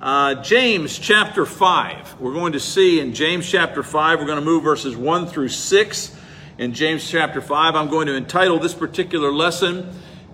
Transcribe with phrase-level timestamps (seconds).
[0.00, 2.20] Uh, James chapter 5.
[2.20, 5.48] We're going to see in James chapter 5, we're going to move verses 1 through
[5.48, 6.16] 6.
[6.56, 9.90] In James chapter 5, I'm going to entitle this particular lesson,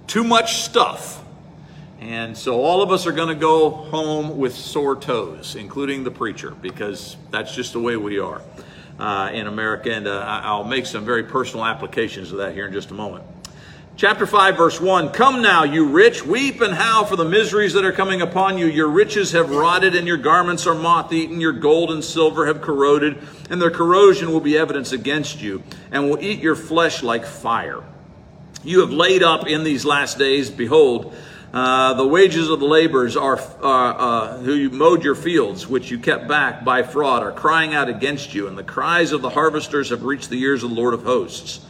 [0.06, 1.24] Too Much Stuff.
[1.98, 6.10] And so all of us are going to go home with sore toes, including the
[6.10, 8.42] preacher, because that's just the way we are
[8.98, 9.90] uh, in America.
[9.90, 13.24] And uh, I'll make some very personal applications of that here in just a moment.
[13.96, 17.84] Chapter 5, verse 1 Come now, you rich, weep and howl for the miseries that
[17.84, 18.66] are coming upon you.
[18.66, 21.40] Your riches have rotted, and your garments are moth eaten.
[21.40, 25.62] Your gold and silver have corroded, and their corrosion will be evidence against you,
[25.92, 27.84] and will eat your flesh like fire.
[28.64, 31.14] You have laid up in these last days, behold,
[31.52, 36.00] uh, the wages of the laborers are uh, uh, who mowed your fields, which you
[36.00, 39.90] kept back by fraud, are crying out against you, and the cries of the harvesters
[39.90, 41.64] have reached the ears of the Lord of hosts.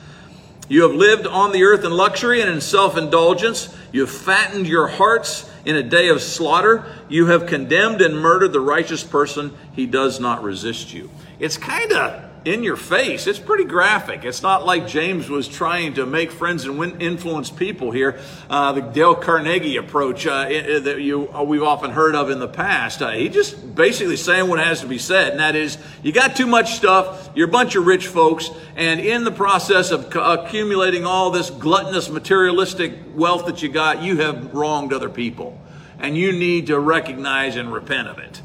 [0.68, 3.74] You have lived on the earth in luxury and in self indulgence.
[3.92, 6.84] You have fattened your hearts in a day of slaughter.
[7.08, 9.56] You have condemned and murdered the righteous person.
[9.72, 11.10] He does not resist you.
[11.38, 13.26] It's kind of in your face.
[13.26, 14.24] It's pretty graphic.
[14.24, 18.20] It's not like James was trying to make friends and win, influence people here.
[18.50, 22.48] Uh, the Dale Carnegie approach uh, that you uh, we've often heard of in the
[22.48, 23.00] past.
[23.00, 26.36] Uh, he just basically saying what has to be said, and that is, you got
[26.36, 27.30] too much stuff.
[27.34, 32.10] You're a bunch of rich folks, and in the process of accumulating all this gluttonous
[32.10, 35.58] materialistic wealth that you got, you have wronged other people,
[35.98, 38.42] and you need to recognize and repent of it.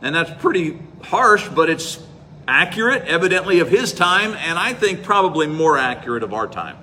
[0.00, 2.02] And that's pretty harsh, but it's
[2.46, 6.76] accurate, evidently of his time, and I think probably more accurate of our time.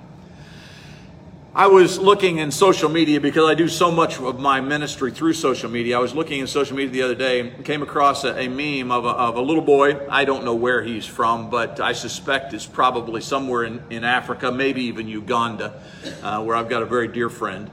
[1.52, 5.32] I was looking in social media because I do so much of my ministry through
[5.32, 5.96] social media.
[5.96, 8.92] I was looking in social media the other day and came across a, a meme
[8.92, 9.98] of a, of a, little boy.
[10.08, 14.52] I don't know where he's from, but I suspect it's probably somewhere in, in Africa,
[14.52, 15.82] maybe even Uganda,
[16.22, 17.68] uh, where I've got a very dear friend.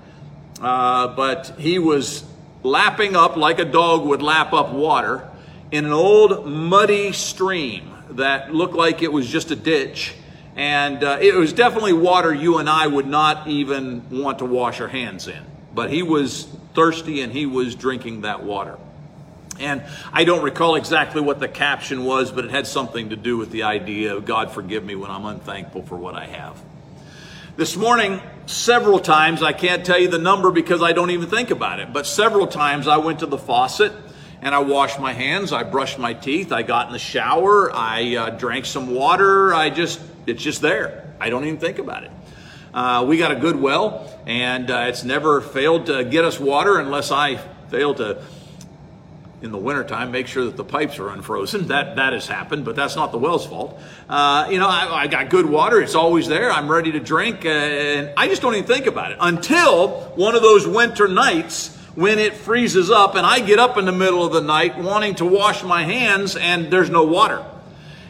[0.60, 2.24] Uh, but he was
[2.64, 5.30] lapping up like a dog would lap up water
[5.72, 10.14] in an old muddy stream that looked like it was just a ditch.
[10.56, 14.82] And uh, it was definitely water you and I would not even want to wash
[14.82, 15.44] our hands in.
[15.74, 18.78] But he was thirsty and he was drinking that water.
[19.60, 19.84] And
[20.14, 23.52] I don't recall exactly what the caption was, but it had something to do with
[23.52, 26.62] the idea of God forgive me when I'm unthankful for what I have.
[27.56, 31.50] This morning, several times, I can't tell you the number because I don't even think
[31.50, 33.92] about it, but several times I went to the faucet
[34.42, 38.16] and I washed my hands, I brushed my teeth, I got in the shower, I
[38.16, 39.54] uh, drank some water.
[39.54, 41.16] I just, it's just there.
[41.20, 42.12] I don't even think about it.
[42.74, 46.80] Uh, we got a good well, and uh, it's never failed to get us water
[46.80, 47.38] unless I
[47.70, 48.22] fail to,
[49.42, 51.70] in the wintertime, make sure that the pipes are unfrozen.
[51.70, 53.80] That, that has happened, but that's not the well's fault.
[54.08, 55.82] Uh, you know, I, I, got good water.
[55.82, 56.52] It's always there.
[56.52, 60.36] I'm ready to drink, uh, and I just don't even think about it until one
[60.36, 64.24] of those winter nights when it freezes up and I get up in the middle
[64.24, 67.44] of the night wanting to wash my hands and there's no water.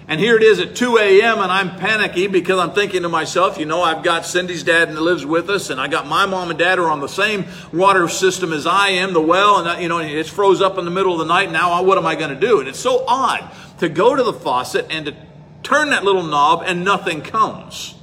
[0.10, 1.40] And here it is at 2 a.m.
[1.40, 5.00] and I'm panicky because I'm thinking to myself, you know, I've got Cindy's dad that
[5.00, 8.10] lives with us and I got my mom and dad are on the same water
[8.10, 11.14] system as I am, the well, and you know, it's froze up in the middle
[11.14, 11.50] of the night.
[11.50, 12.60] Now what am I going to do?
[12.60, 13.50] And it's so odd
[13.80, 15.16] to go to the faucet and to
[15.64, 17.96] turn that little knob and nothing comes.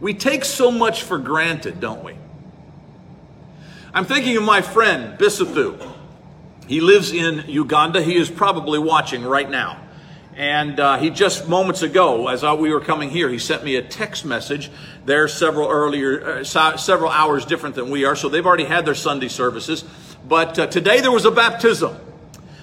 [0.00, 2.14] We take so much for granted, don't we?
[3.92, 5.94] I'm thinking of my friend, Bisathu.
[6.68, 8.00] He lives in Uganda.
[8.00, 9.80] He is probably watching right now.
[10.36, 13.82] And uh, he just moments ago, as we were coming here, he sent me a
[13.82, 14.70] text message.
[15.06, 18.94] They're several earlier, uh, several hours different than we are, so they've already had their
[18.94, 19.84] Sunday services.
[20.24, 21.96] But uh, today there was a baptism.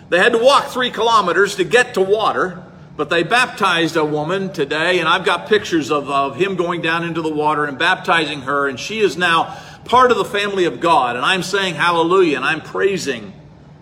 [0.07, 2.63] They had to walk three kilometers to get to water,
[2.95, 7.03] but they baptized a woman today, and I've got pictures of, of him going down
[7.03, 10.79] into the water and baptizing her, and she is now part of the family of
[10.79, 13.33] God, and I'm saying hallelujah, and I'm praising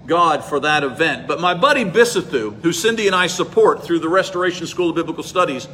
[0.05, 1.27] God for that event.
[1.27, 5.23] But my buddy Bisathu, who Cindy and I support through the Restoration School of Biblical
[5.23, 5.67] Studies,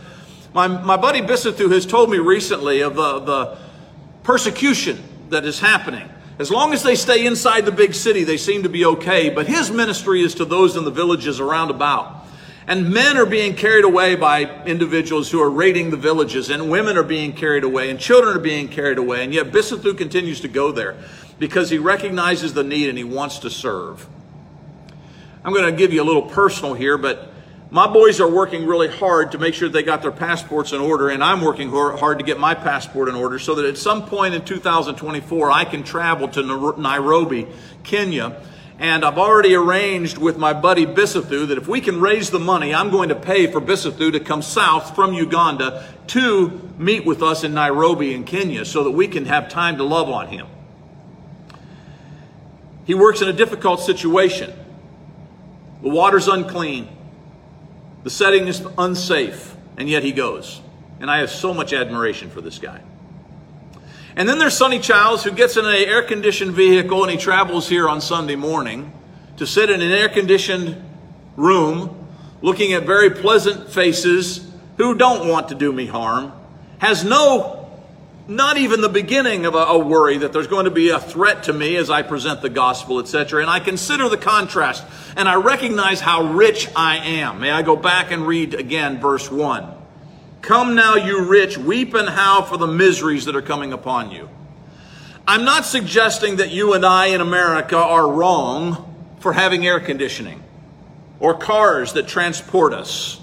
[0.53, 3.57] my, my buddy Bisathu has told me recently of the, the
[4.23, 6.09] persecution that is happening.
[6.39, 9.47] As long as they stay inside the big city, they seem to be okay, but
[9.47, 12.20] his ministry is to those in the villages around about.
[12.67, 16.95] And men are being carried away by individuals who are raiding the villages, and women
[16.95, 19.23] are being carried away, and children are being carried away.
[19.23, 20.95] And yet Bisathu continues to go there
[21.39, 24.07] because he recognizes the need and he wants to serve.
[25.43, 27.33] I'm going to give you a little personal here, but
[27.71, 31.09] my boys are working really hard to make sure they got their passports in order,
[31.09, 34.35] and I'm working hard to get my passport in order so that at some point
[34.35, 36.43] in 2024 I can travel to
[36.77, 37.47] Nairobi,
[37.83, 38.39] Kenya
[38.81, 42.73] and I've already arranged with my buddy Bisathu that if we can raise the money,
[42.73, 47.43] I'm going to pay for Bisathu to come south from Uganda to meet with us
[47.43, 50.47] in Nairobi in Kenya so that we can have time to love on him.
[52.85, 54.51] He works in a difficult situation.
[55.83, 56.89] The water's unclean.
[58.03, 60.59] The setting is unsafe, and yet he goes.
[60.99, 62.81] And I have so much admiration for this guy.
[64.15, 67.69] And then there's Sonny Childs who gets in an air conditioned vehicle and he travels
[67.69, 68.91] here on Sunday morning
[69.37, 70.75] to sit in an air conditioned
[71.37, 72.07] room
[72.41, 74.47] looking at very pleasant faces
[74.77, 76.33] who don't want to do me harm,
[76.79, 77.57] has no
[78.27, 81.43] not even the beginning of a, a, worry that there's going to be a threat
[81.43, 83.41] to me as I present the gospel, etc.
[83.41, 84.85] And I consider the contrast
[85.17, 87.41] and I recognize how rich I am.
[87.41, 89.80] May I go back and read again verse 1.
[90.41, 94.27] Come now, you rich, weep and howl for the miseries that are coming upon you.
[95.27, 100.43] I'm not suggesting that you and I in America are wrong for having air conditioning
[101.19, 103.21] or cars that transport us.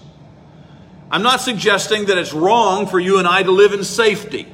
[1.11, 4.47] I'm not suggesting that it's wrong for you and I to live in safety.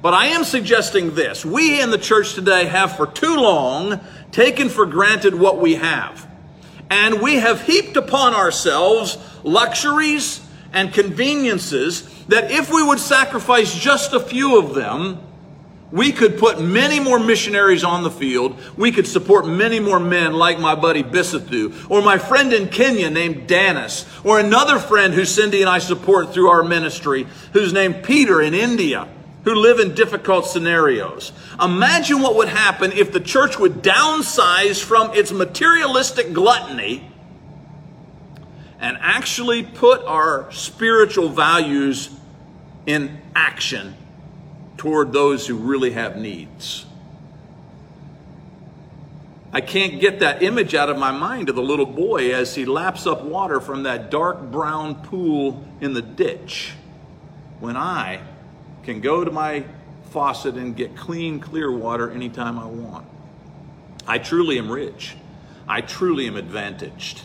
[0.00, 1.44] But I am suggesting this.
[1.44, 4.00] We in the church today have for too long
[4.32, 6.26] taken for granted what we have.
[6.88, 10.41] And we have heaped upon ourselves luxuries
[10.72, 15.18] and conveniences that if we would sacrifice just a few of them,
[15.90, 18.58] we could put many more missionaries on the field.
[18.78, 23.10] We could support many more men like my buddy Bisathu, or my friend in Kenya
[23.10, 28.04] named Danis, or another friend who Cindy and I support through our ministry, who's named
[28.04, 29.08] Peter in India
[29.44, 31.32] who live in difficult scenarios.
[31.60, 37.11] Imagine what would happen if the church would downsize from its materialistic gluttony
[38.82, 42.10] and actually put our spiritual values
[42.84, 43.94] in action
[44.76, 46.84] toward those who really have needs.
[49.52, 52.64] I can't get that image out of my mind of the little boy as he
[52.64, 56.72] laps up water from that dark brown pool in the ditch
[57.60, 58.20] when I
[58.82, 59.64] can go to my
[60.10, 63.06] faucet and get clean, clear water anytime I want.
[64.08, 65.14] I truly am rich.
[65.68, 67.22] I truly am advantaged.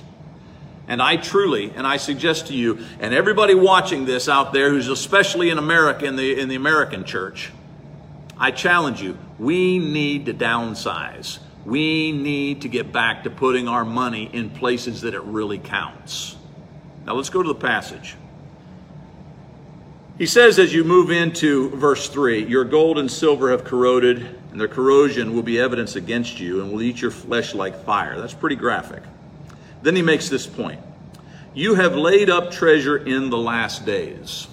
[0.88, 4.88] And I truly, and I suggest to you, and everybody watching this out there who's
[4.88, 7.51] especially in America, in the, in the American church,
[8.38, 11.39] I challenge you, we need to downsize.
[11.66, 16.38] We need to get back to putting our money in places that it really counts.
[17.06, 18.16] Now let's go to the passage.
[20.18, 24.60] He says as you move into verse 3 Your gold and silver have corroded, and
[24.60, 28.19] their corrosion will be evidence against you and will eat your flesh like fire.
[28.19, 29.04] That's pretty graphic.
[29.81, 30.79] Then he makes this point
[31.53, 34.47] You have laid up treasure in the last days.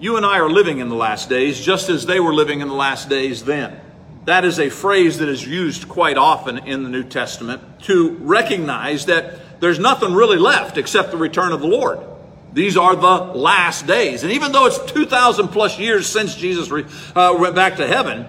[0.00, 2.68] You and I are living in the last days just as they were living in
[2.68, 3.80] the last days then.
[4.26, 9.06] That is a phrase that is used quite often in the New Testament to recognize
[9.06, 11.98] that there's nothing really left except the return of the Lord.
[12.52, 14.22] These are the last days.
[14.22, 16.70] And even though it's 2,000 plus years since Jesus
[17.14, 18.26] uh, went back to heaven,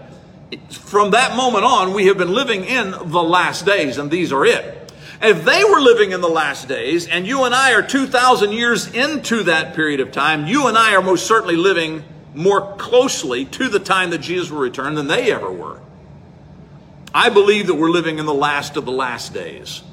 [0.69, 4.45] from that moment on, we have been living in the last days, and these are
[4.45, 4.78] it.
[5.21, 8.87] If they were living in the last days, and you and I are 2,000 years
[8.87, 13.67] into that period of time, you and I are most certainly living more closely to
[13.67, 15.81] the time that Jesus will return than they ever were.
[17.13, 19.83] I believe that we're living in the last of the last days.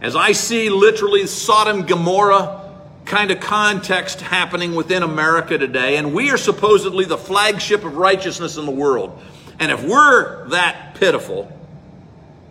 [0.00, 2.62] As I see literally Sodom, Gomorrah,
[3.04, 8.56] kind of context happening within America today, and we are supposedly the flagship of righteousness
[8.56, 9.22] in the world.
[9.60, 11.52] And if we're that pitiful,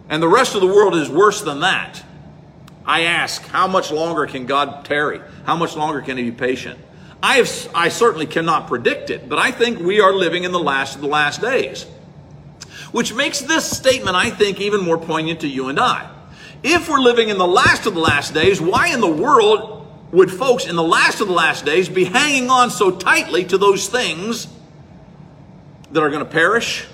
[0.08, 2.04] and the rest of the world is worse than that,
[2.86, 5.22] I ask, how much longer can God tarry?
[5.46, 6.80] How much longer can He be patient?
[7.22, 10.60] I, have, I certainly cannot predict it, but I think we are living in the
[10.60, 11.86] last of the last days.
[12.92, 16.10] Which makes this statement, I think, even more poignant to you and I.
[16.64, 20.30] If we're living in the last of the last days, why in the world would
[20.30, 23.88] folks in the last of the last days be hanging on so tightly to those
[23.88, 24.48] things
[25.92, 26.86] that are going to perish,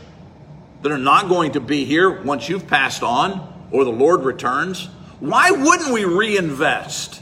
[0.84, 4.90] that are not going to be here once you've passed on or the Lord returns?
[5.20, 7.22] Why wouldn't we reinvest?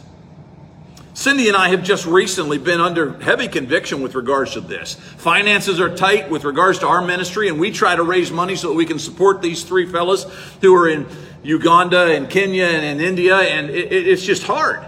[1.17, 4.93] Cindy and I have just recently been under heavy conviction with regards to this.
[4.93, 8.67] Finances are tight with regards to our ministry, and we try to raise money so
[8.67, 10.25] that we can support these three fellas
[10.61, 11.07] who are in
[11.41, 14.85] Uganda and Kenya and in India, and it, it's just hard.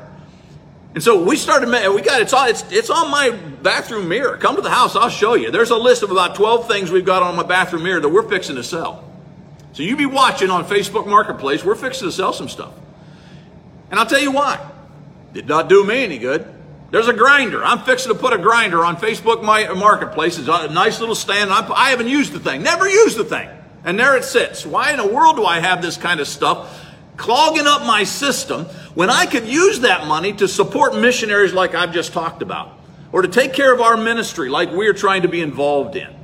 [0.94, 4.38] And so we started, we got, it's on, it's, it's on my bathroom mirror.
[4.38, 5.50] Come to the house, I'll show you.
[5.50, 8.30] There's a list of about 12 things we've got on my bathroom mirror that we're
[8.30, 9.04] fixing to sell.
[9.74, 12.74] So you be watching on Facebook Marketplace, we're fixing to sell some stuff.
[13.90, 14.60] And I'll tell you why.
[15.34, 16.56] Did not do me any good.
[16.92, 17.64] There's a grinder.
[17.64, 20.40] I'm fixing to put a grinder on Facebook uh, Marketplace.
[20.40, 21.52] It's a nice little stand.
[21.52, 23.50] I haven't used the thing, never used the thing.
[23.84, 24.66] And there it sits.
[24.66, 28.66] Why in the world do I have this kind of stuff clogging up my system
[28.96, 32.78] when I could use that money to support missionaries like I've just talked about,
[33.12, 36.16] or to take care of our ministry like we're trying to be involved in.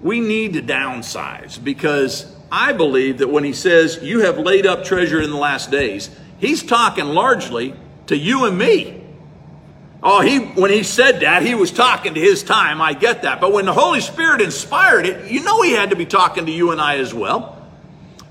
[0.00, 4.84] We need to downsize because I believe that when he says, You have laid up
[4.84, 7.74] treasure in the last days, he's talking largely
[8.06, 9.02] to you and me.
[10.02, 12.82] Oh, he when he said that, he was talking to his time.
[12.82, 13.40] I get that.
[13.40, 16.52] But when the Holy Spirit inspired it, you know he had to be talking to
[16.52, 17.66] you and I as well.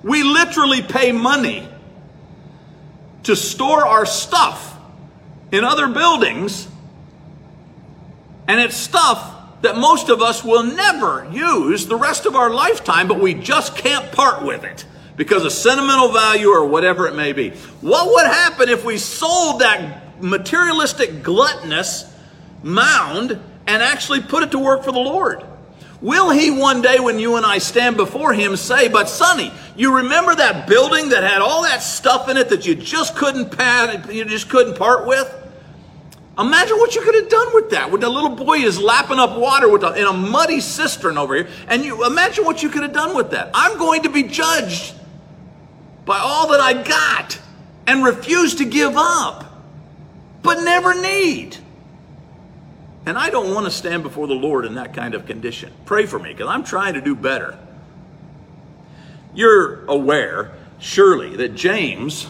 [0.04, 1.68] We literally pay money
[3.24, 4.78] to store our stuff
[5.52, 6.68] in other buildings,
[8.48, 9.33] and it's stuff
[9.64, 13.78] that most of us will never use the rest of our lifetime, but we just
[13.78, 17.52] can't part with it because of sentimental value or whatever it may be.
[17.80, 22.14] What would happen if we sold that materialistic gluttonous
[22.62, 25.46] mound and actually put it to work for the Lord?
[26.02, 29.96] Will he one day, when you and I stand before him, say, But Sonny, you
[29.96, 34.12] remember that building that had all that stuff in it that you just couldn't pad,
[34.12, 35.34] you just couldn't part with?
[36.38, 37.92] Imagine what you could have done with that.
[37.92, 41.36] When the little boy is lapping up water with a, in a muddy cistern over
[41.36, 43.52] here, and you imagine what you could have done with that.
[43.54, 44.96] I'm going to be judged
[46.06, 47.40] by all that I got
[47.86, 49.54] and refuse to give up,
[50.42, 51.58] but never need.
[53.06, 55.72] And I don't want to stand before the Lord in that kind of condition.
[55.86, 57.60] Pray for me because I'm trying to do better.
[59.36, 62.28] You're aware, surely, that James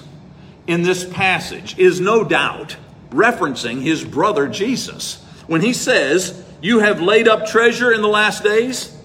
[0.67, 2.75] in this passage is no doubt
[3.13, 5.23] referencing his brother Jesus.
[5.47, 8.95] When he says, You have laid up treasure in the last days,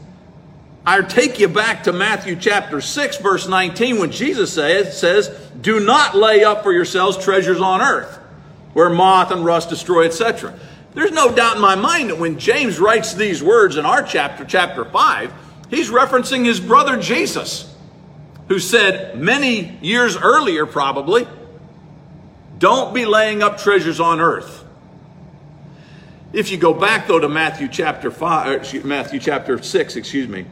[0.87, 5.29] I take you back to Matthew chapter 6, verse 19, when Jesus says, says,
[5.61, 8.17] Do not lay up for yourselves treasures on earth,
[8.73, 10.59] where moth and rust destroy, etc.
[10.95, 14.45] There's no doubt in my mind that when James writes these words in our chapter,
[14.45, 15.33] chapter 5,
[15.69, 17.73] he's referencing his brother Jesus,
[18.49, 21.29] who said many years earlier, probably,
[22.59, 24.65] don't be laying up treasures on earth.
[26.33, 30.47] If you go back though to Matthew chapter 5, uh, Matthew chapter 6, excuse me,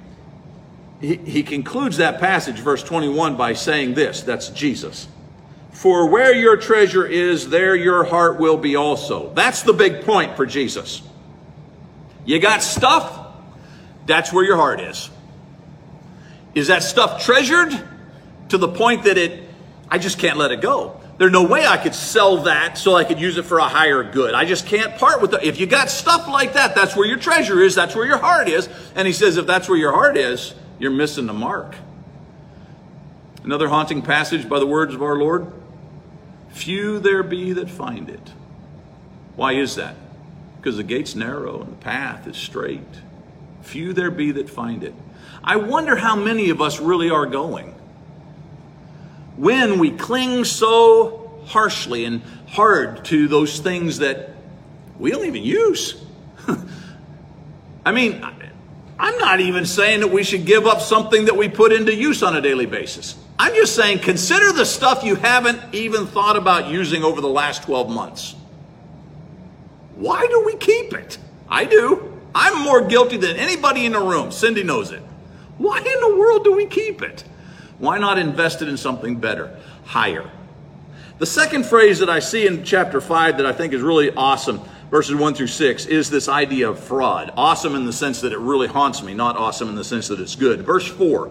[1.00, 5.08] he, he concludes that passage, verse 21, by saying this that's Jesus.
[5.72, 9.32] For where your treasure is, there your heart will be also.
[9.34, 11.02] That's the big point for Jesus.
[12.24, 13.26] You got stuff,
[14.06, 15.10] that's where your heart is.
[16.54, 17.78] Is that stuff treasured
[18.48, 19.46] to the point that it,
[19.90, 20.98] I just can't let it go?
[21.18, 24.02] There's no way I could sell that so I could use it for a higher
[24.02, 24.34] good.
[24.34, 25.44] I just can't part with it.
[25.44, 28.48] If you got stuff like that, that's where your treasure is, that's where your heart
[28.48, 28.68] is.
[28.94, 31.74] And he says, if that's where your heart is, you're missing the mark.
[33.44, 35.52] Another haunting passage by the words of our Lord
[36.50, 38.32] Few there be that find it.
[39.36, 39.94] Why is that?
[40.56, 42.80] Because the gate's narrow and the path is straight.
[43.60, 44.94] Few there be that find it.
[45.44, 47.75] I wonder how many of us really are going.
[49.36, 54.30] When we cling so harshly and hard to those things that
[54.98, 56.02] we don't even use.
[57.84, 58.24] I mean,
[58.98, 62.22] I'm not even saying that we should give up something that we put into use
[62.22, 63.16] on a daily basis.
[63.38, 67.64] I'm just saying, consider the stuff you haven't even thought about using over the last
[67.64, 68.34] 12 months.
[69.96, 71.18] Why do we keep it?
[71.48, 72.18] I do.
[72.34, 74.30] I'm more guilty than anybody in the room.
[74.30, 75.02] Cindy knows it.
[75.58, 77.24] Why in the world do we keep it?
[77.78, 80.30] Why not invest it in something better, higher?
[81.18, 84.60] The second phrase that I see in chapter 5 that I think is really awesome,
[84.90, 87.32] verses 1 through 6, is this idea of fraud.
[87.36, 90.20] Awesome in the sense that it really haunts me, not awesome in the sense that
[90.20, 90.62] it's good.
[90.62, 91.30] Verse 4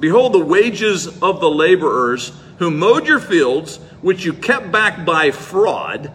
[0.00, 5.30] Behold, the wages of the laborers who mowed your fields, which you kept back by
[5.30, 6.12] fraud,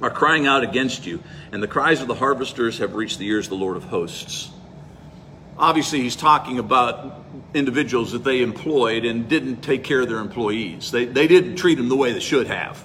[0.00, 3.46] are crying out against you, and the cries of the harvesters have reached the ears
[3.46, 4.50] of the Lord of hosts.
[5.58, 10.90] Obviously, he's talking about individuals that they employed and didn't take care of their employees.
[10.90, 12.84] They, they didn't treat them the way they should have.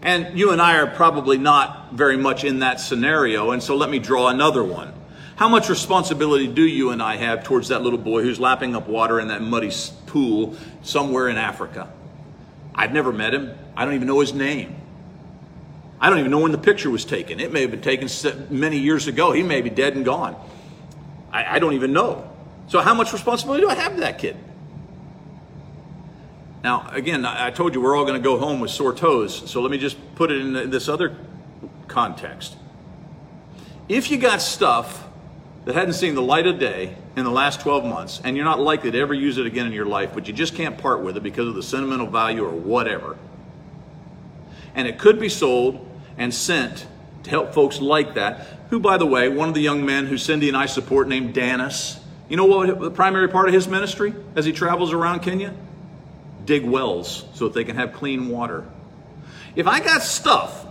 [0.00, 3.90] And you and I are probably not very much in that scenario, and so let
[3.90, 4.92] me draw another one.
[5.36, 8.88] How much responsibility do you and I have towards that little boy who's lapping up
[8.88, 9.70] water in that muddy
[10.06, 11.92] pool somewhere in Africa?
[12.74, 13.56] I've never met him.
[13.76, 14.76] I don't even know his name.
[16.00, 17.38] I don't even know when the picture was taken.
[17.38, 18.08] It may have been taken
[18.50, 19.32] many years ago.
[19.32, 20.36] He may be dead and gone.
[21.32, 22.30] I, I don't even know.
[22.68, 24.36] So, how much responsibility do I have to that kid?
[26.62, 29.50] Now, again, I told you we're all going to go home with sore toes.
[29.50, 31.16] So, let me just put it in this other
[31.88, 32.56] context.
[33.88, 35.08] If you got stuff
[35.64, 38.60] that hadn't seen the light of day in the last 12 months, and you're not
[38.60, 41.16] likely to ever use it again in your life, but you just can't part with
[41.16, 43.18] it because of the sentimental value or whatever.
[44.74, 45.86] And it could be sold
[46.16, 46.86] and sent
[47.24, 50.18] to help folks like that, who, by the way, one of the young men who
[50.18, 51.98] Cindy and I support named Danis,
[52.28, 55.54] you know what the primary part of his ministry as he travels around Kenya?
[56.44, 58.64] Dig wells so that they can have clean water.
[59.54, 60.66] If I got stuff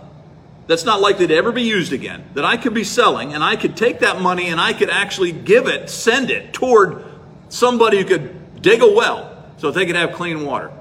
[0.66, 3.56] that's not likely to ever be used again, that I could be selling, and I
[3.56, 7.04] could take that money and I could actually give it, send it toward
[7.52, 10.72] Somebody who could dig a well so they could have clean water.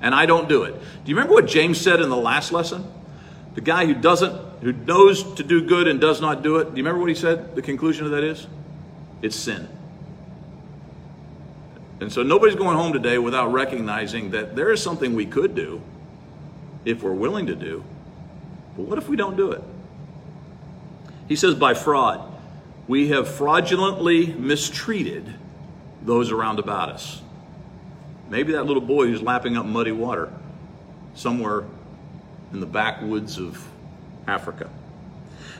[0.00, 0.74] And I don't do it.
[0.74, 2.88] Do you remember what James said in the last lesson?
[3.56, 6.64] The guy who doesn't, who knows to do good and does not do it.
[6.64, 7.54] Do you remember what he said?
[7.54, 8.46] The conclusion of that is?
[9.22, 9.68] It's sin.
[12.00, 15.82] And so nobody's going home today without recognizing that there is something we could do
[16.84, 17.84] if we're willing to do.
[18.76, 19.62] But what if we don't do it?
[21.28, 22.32] He says, by fraud,
[22.88, 25.32] we have fraudulently mistreated
[26.02, 27.20] those around about us.
[28.30, 30.32] Maybe that little boy who's lapping up muddy water
[31.14, 31.64] somewhere
[32.52, 33.69] in the backwoods of
[34.30, 34.70] Africa.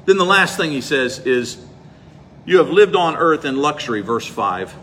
[0.07, 1.59] Then the last thing he says is,
[2.47, 4.75] You have lived on earth in luxury, verse 5.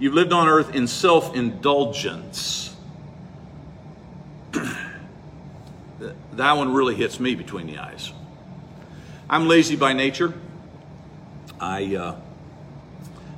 [0.00, 2.74] You've lived on earth in self indulgence.
[6.32, 8.12] that one really hits me between the eyes.
[9.28, 10.32] I'm lazy by nature.
[11.60, 12.16] I, uh,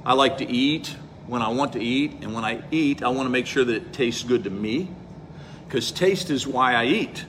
[0.05, 0.95] I like to eat
[1.27, 3.75] when I want to eat, and when I eat, I want to make sure that
[3.75, 4.91] it tastes good to me,
[5.67, 7.25] because taste is why I eat.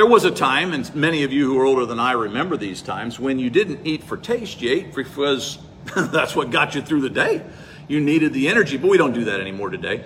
[0.00, 2.80] There was a time, and many of you who are older than I remember these
[2.80, 5.58] times, when you didn't eat for taste, you ate because
[5.94, 7.42] that's what got you through the day
[7.86, 10.04] you needed the energy, but we don't do that anymore today.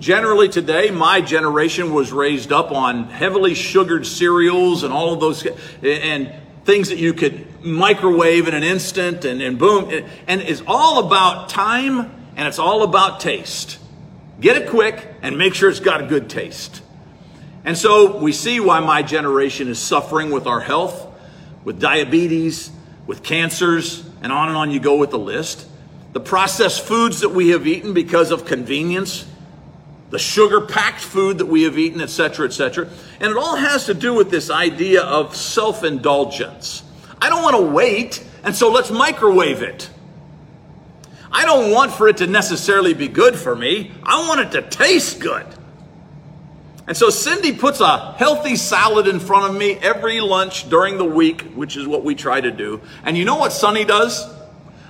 [0.00, 5.46] Generally, today, my generation was raised up on heavily sugared cereals and all of those,
[5.82, 6.32] and
[6.64, 9.90] things that you could microwave in an instant, and, and boom.
[10.26, 13.78] And it's all about time and it's all about taste.
[14.40, 16.80] Get it quick and make sure it's got a good taste.
[17.64, 21.06] And so we see why my generation is suffering with our health,
[21.64, 22.70] with diabetes,
[23.06, 25.66] with cancers, and on and on you go with the list
[26.14, 29.26] the processed foods that we have eaten because of convenience,
[30.10, 32.88] the sugar packed food that we have eaten, etc., etc.
[33.18, 36.84] And it all has to do with this idea of self indulgence.
[37.20, 39.90] I don't want to wait, and so let's microwave it.
[41.32, 44.62] I don't want for it to necessarily be good for me, I want it to
[44.62, 45.46] taste good.
[46.86, 51.04] And so Cindy puts a healthy salad in front of me every lunch during the
[51.04, 52.82] week, which is what we try to do.
[53.04, 54.22] And you know what Sonny does?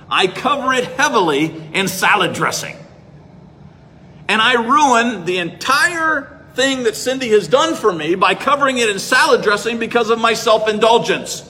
[0.09, 2.75] I cover it heavily in salad dressing.
[4.27, 8.89] And I ruin the entire thing that Cindy has done for me by covering it
[8.89, 11.49] in salad dressing because of my self indulgence.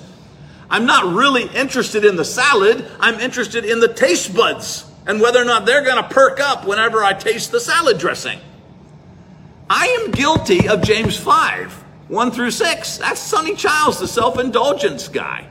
[0.70, 5.42] I'm not really interested in the salad, I'm interested in the taste buds and whether
[5.42, 8.40] or not they're going to perk up whenever I taste the salad dressing.
[9.70, 11.72] I am guilty of James 5,
[12.08, 12.98] 1 through 6.
[12.98, 15.48] That's Sonny Childs, the self indulgence guy.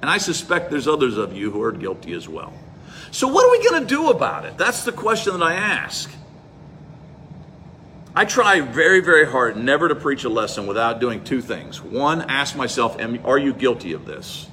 [0.00, 2.52] And I suspect there's others of you who are guilty as well.
[3.10, 4.56] So, what are we going to do about it?
[4.56, 6.10] That's the question that I ask.
[8.14, 11.80] I try very, very hard never to preach a lesson without doing two things.
[11.80, 14.48] One, ask myself, are you guilty of this?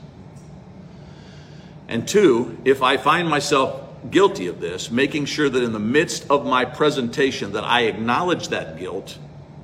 [1.88, 6.30] And two, if I find myself guilty of this, making sure that in the midst
[6.30, 9.18] of my presentation that I acknowledge that guilt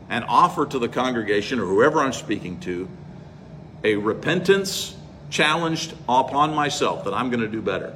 [0.10, 2.88] and offer to the congregation or whoever I'm speaking to
[3.84, 4.96] a repentance
[5.30, 7.96] challenged upon myself that I'm going to do better.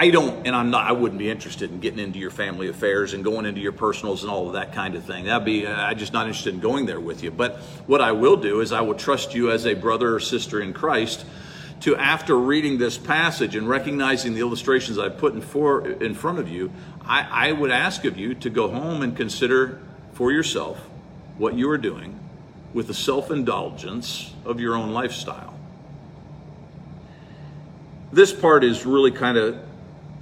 [0.00, 3.14] I don't, and I'm not, I wouldn't be interested in getting into your family affairs
[3.14, 5.24] and going into your personals and all of that kind of thing.
[5.24, 7.32] That'd be, I'm just not interested in going there with you.
[7.32, 7.56] But
[7.88, 10.72] what I will do is I will trust you as a brother or sister in
[10.72, 11.26] Christ
[11.80, 16.38] to, after reading this passage and recognizing the illustrations I've put in, for, in front
[16.38, 19.80] of you, I, I would ask of you to go home and consider
[20.12, 20.78] for yourself
[21.36, 22.18] what you are doing
[22.74, 25.54] with the self indulgence of your own lifestyle.
[28.12, 29.58] This part is really kind of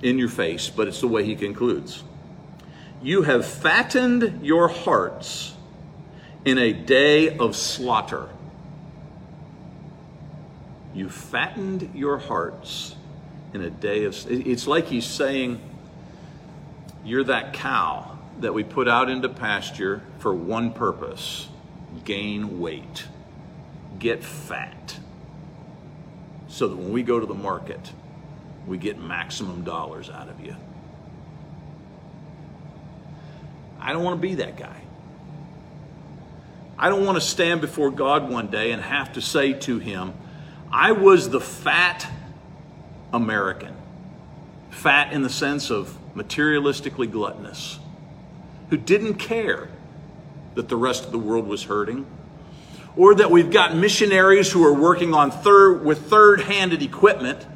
[0.02, 2.02] in your face, but it's the way he concludes.
[3.02, 5.54] You have fattened your hearts
[6.44, 8.28] in a day of slaughter.
[10.96, 12.96] You fattened your hearts
[13.52, 14.16] in a day of.
[14.30, 15.60] It's like he's saying,
[17.04, 21.48] You're that cow that we put out into pasture for one purpose
[22.06, 23.04] gain weight,
[23.98, 24.98] get fat,
[26.48, 27.92] so that when we go to the market,
[28.66, 30.56] we get maximum dollars out of you.
[33.78, 34.80] I don't want to be that guy.
[36.78, 40.14] I don't want to stand before God one day and have to say to him,
[40.76, 42.06] I was the fat
[43.10, 43.74] American.
[44.68, 47.78] Fat in the sense of materialistically gluttonous,
[48.68, 49.70] who didn't care
[50.54, 52.04] that the rest of the world was hurting.
[52.94, 57.46] Or that we've got missionaries who are working on third with third-handed equipment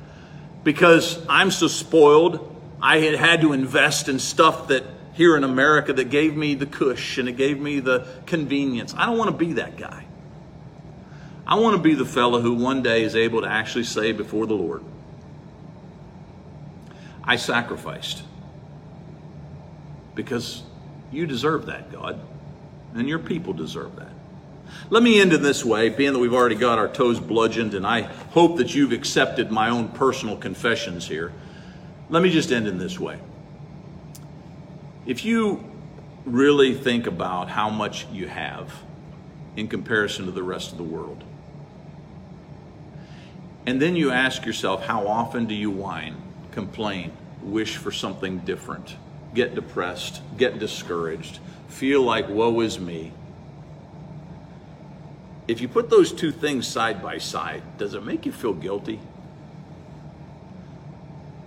[0.65, 2.59] because I'm so spoiled.
[2.81, 6.65] I had had to invest in stuff that here in America that gave me the
[6.65, 8.95] cush and it gave me the convenience.
[8.97, 10.07] I don't want to be that guy.
[11.51, 14.47] I want to be the fellow who one day is able to actually say before
[14.47, 14.85] the Lord,
[17.25, 18.23] I sacrificed.
[20.15, 20.63] Because
[21.11, 22.21] you deserve that, God,
[22.95, 24.13] and your people deserve that.
[24.91, 27.85] Let me end in this way, being that we've already got our toes bludgeoned, and
[27.85, 31.33] I hope that you've accepted my own personal confessions here.
[32.09, 33.19] Let me just end in this way.
[35.05, 35.65] If you
[36.25, 38.73] really think about how much you have
[39.57, 41.25] in comparison to the rest of the world,
[43.67, 46.17] and then you ask yourself, how often do you whine,
[46.53, 48.97] complain, wish for something different,
[49.35, 53.13] get depressed, get discouraged, feel like woe is me?
[55.47, 59.01] If you put those two things side by side, does it make you feel guilty?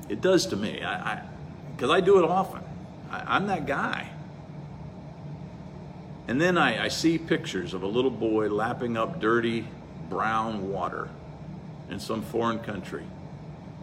[0.09, 0.83] It does to me.
[0.83, 1.21] I,
[1.75, 2.61] because I, do it often.
[3.09, 4.09] I, am that guy.
[6.27, 9.67] And then I, I see pictures of a little boy lapping up dirty
[10.09, 11.09] brown water
[11.93, 13.03] in some foreign country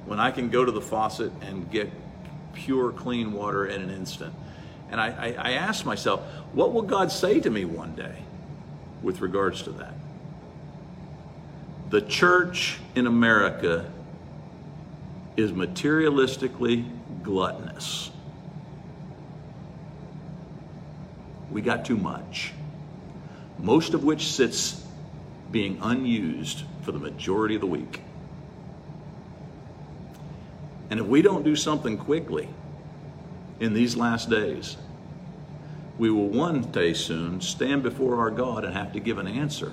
[0.05, 1.89] when I can go to the faucet and get
[2.53, 4.35] pure, clean water in an instant.
[4.91, 6.21] And I, I, I ask myself,
[6.53, 8.17] what will God say to me one day
[9.03, 9.95] with regards to that?
[11.91, 13.89] The church in America
[15.37, 16.85] is materialistically
[17.23, 18.11] gluttonous.
[21.53, 22.53] We got too much,
[23.59, 24.85] most of which sits
[25.53, 28.03] being unused for the majority of the week.
[30.91, 32.49] And if we don't do something quickly
[33.61, 34.77] in these last days,
[35.99, 39.73] we will one day soon stand before our God and have to give an answer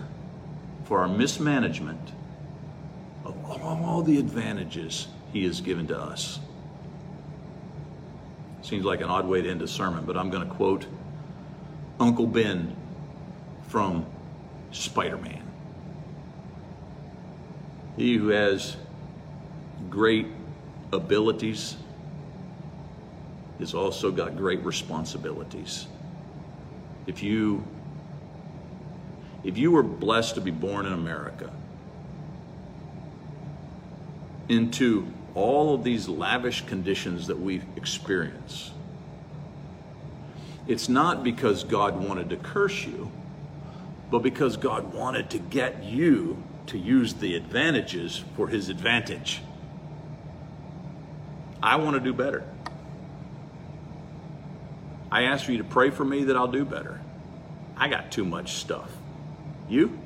[0.85, 2.11] for our mismanagement
[3.23, 6.39] of all the advantages He has given to us.
[8.61, 10.85] Seems like an odd way to end a sermon, but I'm going to quote
[11.99, 12.75] Uncle Ben
[13.69, 14.05] from
[14.71, 15.36] Spider Man.
[17.97, 18.77] He who has
[19.89, 20.27] great
[20.93, 21.75] abilities
[23.59, 25.87] has also got great responsibilities.
[27.07, 27.65] If you
[29.43, 31.51] if you were blessed to be born in America
[34.49, 38.71] into all of these lavish conditions that we experience,
[40.67, 43.11] it's not because God wanted to curse you,
[44.11, 49.41] but because God wanted to get you to use the advantages for his advantage.
[51.61, 52.43] I want to do better.
[55.11, 56.99] I ask for you to pray for me that I'll do better.
[57.75, 58.91] I got too much stuff.
[59.69, 59.97] You?